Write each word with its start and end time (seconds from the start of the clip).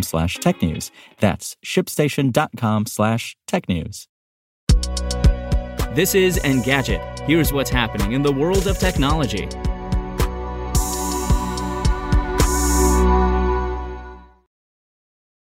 slash 0.00 0.36
tech 0.36 0.62
news. 0.62 0.90
That's 1.20 1.56
shipstation.com 1.62 2.86
slash 2.86 3.36
tech 3.46 3.68
news. 3.68 4.08
This 5.94 6.14
is 6.14 6.38
Engadget. 6.38 7.20
Here's 7.26 7.52
what's 7.52 7.68
happening 7.68 8.12
in 8.12 8.22
the 8.22 8.32
world 8.32 8.66
of 8.66 8.78
technology. 8.78 9.46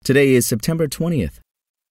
Today 0.02 0.30
is 0.30 0.46
September 0.46 0.88
20th. 0.88 1.40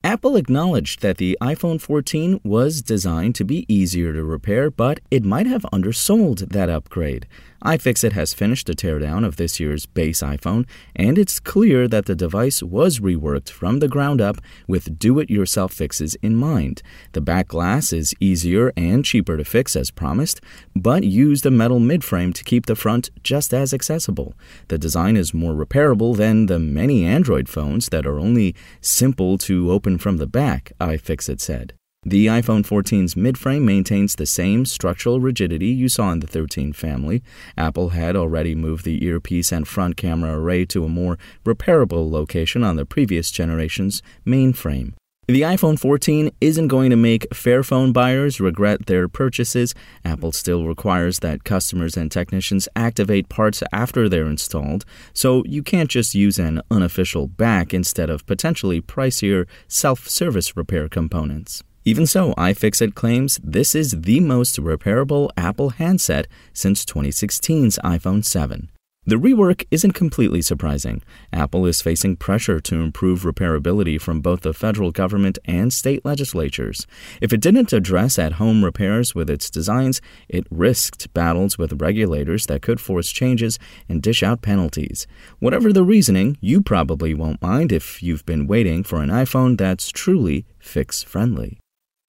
Apple 0.03 0.35
acknowledged 0.37 1.03
that 1.03 1.17
the 1.17 1.37
iPhone 1.39 1.79
14 1.79 2.39
was 2.43 2.81
designed 2.81 3.35
to 3.35 3.43
be 3.43 3.71
easier 3.71 4.11
to 4.11 4.23
repair, 4.23 4.71
but 4.71 4.99
it 5.11 5.23
might 5.23 5.45
have 5.45 5.65
undersold 5.71 6.49
that 6.49 6.67
upgrade 6.67 7.27
iFixit 7.65 8.11
has 8.11 8.33
finished 8.33 8.67
the 8.67 8.75
teardown 8.75 9.25
of 9.25 9.37
this 9.37 9.59
year's 9.59 9.85
base 9.85 10.21
iPhone, 10.21 10.67
and 10.95 11.17
it's 11.17 11.39
clear 11.39 11.87
that 11.87 12.05
the 12.05 12.15
device 12.15 12.61
was 12.61 12.99
reworked 12.99 13.49
from 13.49 13.79
the 13.79 13.87
ground 13.87 14.21
up 14.21 14.37
with 14.67 14.99
do 14.99 15.19
it 15.19 15.29
yourself 15.29 15.73
fixes 15.73 16.15
in 16.15 16.35
mind. 16.35 16.83
The 17.13 17.21
back 17.21 17.47
glass 17.47 17.91
is 17.91 18.13
easier 18.19 18.71
and 18.77 19.03
cheaper 19.03 19.37
to 19.37 19.43
fix 19.43 19.75
as 19.75 19.89
promised, 19.89 20.39
but 20.75 21.03
used 21.03 21.45
a 21.45 21.51
metal 21.51 21.79
midframe 21.79 22.33
to 22.35 22.43
keep 22.43 22.67
the 22.67 22.75
front 22.75 23.09
just 23.23 23.53
as 23.53 23.73
accessible. 23.73 24.35
The 24.67 24.77
design 24.77 25.17
is 25.17 25.33
more 25.33 25.53
repairable 25.53 26.15
than 26.15 26.45
the 26.45 26.59
many 26.59 27.05
Android 27.05 27.49
phones 27.49 27.89
that 27.89 28.05
are 28.05 28.19
only 28.19 28.55
simple 28.81 29.37
to 29.39 29.71
open 29.71 29.97
from 29.97 30.17
the 30.17 30.27
back, 30.27 30.73
iFixit 30.79 31.41
said. 31.41 31.73
The 32.09 32.27
iPhone 32.27 32.65
14's 32.65 33.15
midframe 33.15 33.63
maintains 33.63 34.15
the 34.15 34.25
same 34.25 34.63
structural 34.63 35.19
rigidity 35.19 35.67
you 35.67 35.89
saw 35.89 36.09
in 36.13 36.21
the 36.21 36.25
13 36.25 36.71
family. 36.71 37.21
Apple 37.57 37.89
had 37.89 38.15
already 38.15 38.55
moved 38.55 38.85
the 38.85 39.03
earpiece 39.03 39.51
and 39.51 39.67
front 39.67 39.97
camera 39.97 40.39
array 40.39 40.63
to 40.67 40.85
a 40.85 40.87
more 40.87 41.17
repairable 41.43 42.09
location 42.09 42.63
on 42.63 42.77
the 42.77 42.85
previous 42.85 43.29
generation's 43.29 44.01
midframe. 44.25 44.93
The 45.27 45.41
iPhone 45.41 45.77
14 45.77 46.31
isn't 46.39 46.69
going 46.69 46.91
to 46.91 46.95
make 46.95 47.29
Fairphone 47.31 47.91
buyers 47.91 48.39
regret 48.39 48.85
their 48.85 49.09
purchases. 49.09 49.75
Apple 50.05 50.31
still 50.31 50.65
requires 50.65 51.19
that 51.19 51.43
customers 51.43 51.97
and 51.97 52.09
technicians 52.09 52.69
activate 52.77 53.27
parts 53.27 53.61
after 53.73 54.07
they're 54.07 54.27
installed, 54.27 54.85
so 55.11 55.43
you 55.45 55.61
can't 55.61 55.89
just 55.89 56.15
use 56.15 56.39
an 56.39 56.61
unofficial 56.71 57.27
back 57.27 57.73
instead 57.73 58.09
of 58.09 58.25
potentially 58.25 58.79
pricier 58.79 59.45
self 59.67 60.07
service 60.07 60.55
repair 60.55 60.87
components. 60.87 61.63
Even 61.87 62.05
so, 62.05 62.33
iFixit 62.33 62.95
claims 62.95 63.39
this 63.41 63.73
is 63.73 63.91
the 64.01 64.19
most 64.19 64.57
repairable 64.57 65.29
Apple 65.37 65.69
handset 65.69 66.27
since 66.51 66.83
2016's 66.83 67.79
iPhone 67.81 68.25
7. 68.25 68.69
The 69.05 69.15
rework 69.15 69.63
isn't 69.71 69.93
completely 69.93 70.41
surprising. 70.41 71.01
Apple 71.31 71.65
is 71.65 71.81
facing 71.81 72.17
pressure 72.17 72.59
to 72.59 72.81
improve 72.81 73.21
repairability 73.21 74.01
from 74.01 74.19
both 74.19 74.41
the 74.41 74.53
federal 74.53 74.91
government 74.91 75.39
and 75.45 75.71
state 75.71 76.03
legislatures. 76.03 76.85
If 77.21 77.31
it 77.31 77.39
didn't 77.39 77.71
address 77.71 78.19
at 78.19 78.33
home 78.33 78.65
repairs 78.65 79.15
with 79.15 79.29
its 79.29 79.49
designs, 79.49 80.01
it 80.27 80.45
risked 80.51 81.13
battles 81.13 81.57
with 81.57 81.81
regulators 81.81 82.47
that 82.47 82.61
could 82.61 82.81
force 82.81 83.13
changes 83.13 83.59
and 83.87 84.01
dish 84.01 84.23
out 84.23 84.41
penalties. 84.41 85.07
Whatever 85.39 85.71
the 85.71 85.85
reasoning, 85.85 86.37
you 86.41 86.61
probably 86.61 87.13
won't 87.13 87.41
mind 87.41 87.71
if 87.71 88.03
you've 88.03 88.25
been 88.25 88.45
waiting 88.45 88.83
for 88.83 89.01
an 89.01 89.09
iPhone 89.09 89.57
that's 89.57 89.89
truly 89.89 90.45
fix 90.59 91.01
friendly. 91.01 91.57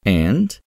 And 0.08 0.58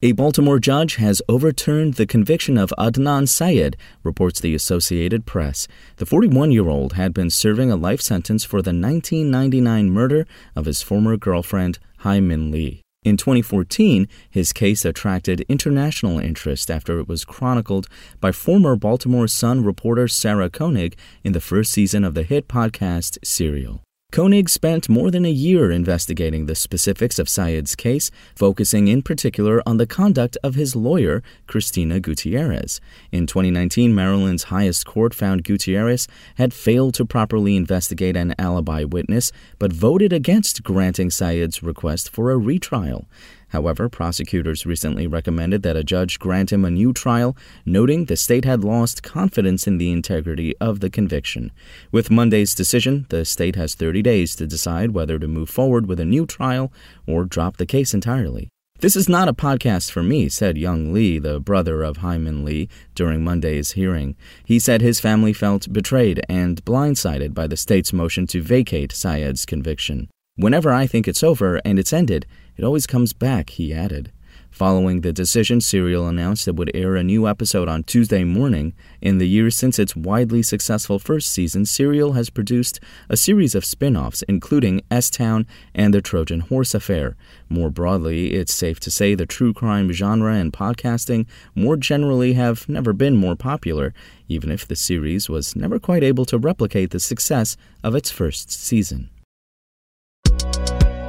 a 0.00 0.12
Baltimore 0.12 0.58
judge 0.58 0.96
has 0.96 1.20
overturned 1.28 1.94
the 1.94 2.06
conviction 2.06 2.56
of 2.56 2.72
Adnan 2.78 3.28
Syed, 3.28 3.76
reports 4.02 4.40
the 4.40 4.54
Associated 4.54 5.26
Press. 5.26 5.68
The 5.96 6.06
41 6.06 6.50
year 6.50 6.66
old 6.66 6.94
had 6.94 7.12
been 7.12 7.28
serving 7.28 7.70
a 7.70 7.76
life 7.76 8.00
sentence 8.00 8.42
for 8.42 8.62
the 8.62 8.70
1999 8.70 9.90
murder 9.90 10.26
of 10.54 10.64
his 10.64 10.80
former 10.80 11.18
girlfriend, 11.18 11.78
Hae 12.04 12.20
Min 12.20 12.50
Lee. 12.50 12.80
In 13.04 13.18
2014, 13.18 14.08
his 14.30 14.54
case 14.54 14.86
attracted 14.86 15.42
international 15.42 16.18
interest 16.18 16.70
after 16.70 16.98
it 16.98 17.06
was 17.06 17.26
chronicled 17.26 17.88
by 18.18 18.32
former 18.32 18.76
Baltimore 18.76 19.28
Sun 19.28 19.62
reporter 19.62 20.08
Sarah 20.08 20.48
Koenig 20.48 20.96
in 21.22 21.34
the 21.34 21.40
first 21.42 21.70
season 21.70 22.02
of 22.02 22.14
the 22.14 22.22
hit 22.22 22.48
podcast 22.48 23.18
Serial. 23.22 23.82
Koenig 24.12 24.48
spent 24.48 24.88
more 24.88 25.10
than 25.10 25.26
a 25.26 25.30
year 25.30 25.70
investigating 25.70 26.46
the 26.46 26.54
specifics 26.54 27.18
of 27.18 27.28
Syed's 27.28 27.74
case, 27.74 28.10
focusing 28.36 28.86
in 28.88 29.02
particular 29.02 29.60
on 29.66 29.76
the 29.76 29.86
conduct 29.86 30.38
of 30.44 30.54
his 30.54 30.76
lawyer, 30.76 31.22
Christina 31.46 31.98
Gutierrez. 31.98 32.80
In 33.10 33.26
2019, 33.26 33.94
Maryland's 33.94 34.44
highest 34.44 34.86
court 34.86 35.12
found 35.12 35.44
Gutierrez 35.44 36.06
had 36.36 36.54
failed 36.54 36.94
to 36.94 37.04
properly 37.04 37.56
investigate 37.56 38.16
an 38.16 38.34
alibi 38.38 38.84
witness, 38.84 39.32
but 39.58 39.72
voted 39.72 40.12
against 40.12 40.62
granting 40.62 41.10
Syed's 41.10 41.62
request 41.62 42.08
for 42.08 42.30
a 42.30 42.38
retrial. 42.38 43.06
However, 43.48 43.88
prosecutors 43.88 44.66
recently 44.66 45.06
recommended 45.06 45.62
that 45.62 45.76
a 45.76 45.84
judge 45.84 46.18
grant 46.18 46.52
him 46.52 46.64
a 46.64 46.70
new 46.70 46.92
trial, 46.92 47.36
noting 47.64 48.04
the 48.04 48.16
state 48.16 48.44
had 48.44 48.64
lost 48.64 49.02
confidence 49.02 49.66
in 49.66 49.78
the 49.78 49.92
integrity 49.92 50.56
of 50.60 50.80
the 50.80 50.90
conviction. 50.90 51.52
With 51.92 52.10
Monday's 52.10 52.54
decision, 52.54 53.06
the 53.08 53.24
state 53.24 53.56
has 53.56 53.74
30 53.74 54.02
days 54.02 54.34
to 54.36 54.46
decide 54.46 54.90
whether 54.90 55.18
to 55.18 55.28
move 55.28 55.48
forward 55.48 55.86
with 55.86 56.00
a 56.00 56.04
new 56.04 56.26
trial 56.26 56.72
or 57.06 57.24
drop 57.24 57.56
the 57.56 57.66
case 57.66 57.94
entirely. 57.94 58.48
This 58.80 58.94
is 58.94 59.08
not 59.08 59.26
a 59.26 59.32
podcast 59.32 59.90
for 59.90 60.02
me, 60.02 60.28
said 60.28 60.58
Young 60.58 60.92
Lee, 60.92 61.18
the 61.18 61.40
brother 61.40 61.82
of 61.82 61.98
Hae 61.98 62.18
Min 62.18 62.44
Lee, 62.44 62.68
during 62.94 63.24
Monday's 63.24 63.72
hearing. 63.72 64.16
He 64.44 64.58
said 64.58 64.82
his 64.82 65.00
family 65.00 65.32
felt 65.32 65.72
betrayed 65.72 66.20
and 66.28 66.62
blindsided 66.62 67.32
by 67.32 67.46
the 67.46 67.56
state's 67.56 67.94
motion 67.94 68.26
to 68.26 68.42
vacate 68.42 68.92
Syed's 68.92 69.46
conviction. 69.46 70.10
Whenever 70.36 70.70
I 70.70 70.86
think 70.86 71.08
it's 71.08 71.22
over 71.22 71.62
and 71.64 71.78
it's 71.78 71.94
ended, 71.94 72.26
it 72.58 72.64
always 72.64 72.86
comes 72.86 73.14
back, 73.14 73.48
he 73.50 73.72
added. 73.72 74.12
Following 74.50 75.00
the 75.00 75.12
decision, 75.12 75.62
Serial 75.62 76.06
announced 76.08 76.46
it 76.46 76.56
would 76.56 76.70
air 76.74 76.94
a 76.94 77.02
new 77.02 77.26
episode 77.26 77.68
on 77.68 77.84
Tuesday 77.84 78.22
morning. 78.22 78.74
In 79.00 79.16
the 79.16 79.28
years 79.28 79.56
since 79.56 79.78
its 79.78 79.96
widely 79.96 80.42
successful 80.42 80.98
first 80.98 81.32
season, 81.32 81.64
Serial 81.64 82.12
has 82.12 82.28
produced 82.28 82.80
a 83.08 83.16
series 83.16 83.54
of 83.54 83.64
spin 83.64 83.96
offs, 83.96 84.22
including 84.28 84.82
S 84.90 85.08
Town 85.08 85.46
and 85.74 85.94
The 85.94 86.02
Trojan 86.02 86.40
Horse 86.40 86.74
Affair. 86.74 87.16
More 87.48 87.70
broadly, 87.70 88.34
it's 88.34 88.52
safe 88.52 88.78
to 88.80 88.90
say 88.90 89.14
the 89.14 89.24
true 89.24 89.54
crime 89.54 89.90
genre 89.90 90.34
and 90.34 90.52
podcasting 90.52 91.26
more 91.54 91.78
generally 91.78 92.34
have 92.34 92.68
never 92.68 92.92
been 92.92 93.16
more 93.16 93.36
popular, 93.36 93.94
even 94.28 94.50
if 94.50 94.68
the 94.68 94.76
series 94.76 95.30
was 95.30 95.56
never 95.56 95.78
quite 95.78 96.02
able 96.02 96.26
to 96.26 96.38
replicate 96.38 96.90
the 96.90 97.00
success 97.00 97.56
of 97.82 97.94
its 97.94 98.10
first 98.10 98.50
season. 98.50 99.08